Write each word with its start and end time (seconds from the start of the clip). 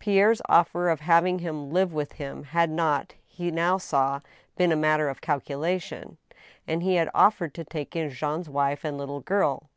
Pierre's 0.00 0.42
offer 0.48 0.88
of 0.88 0.98
having 0.98 1.38
him 1.38 1.70
live 1.70 1.92
with 1.92 2.14
him 2.14 2.42
had 2.42 2.70
not, 2.70 3.14
he 3.24 3.52
now 3.52 3.78
saw, 3.78 4.18
been 4.56 4.72
a 4.72 4.76
matter 4.76 5.08
of 5.08 5.20
calculation, 5.20 6.16
and 6.66 6.82
he 6.82 6.96
had 6.96 7.08
offered 7.14 7.54
to 7.54 7.62
take 7.62 7.94
in 7.94 8.10
Jean's 8.10 8.48
wife 8.50 8.84
and 8.84 8.98
little 8.98 9.20
girl. 9.20 9.70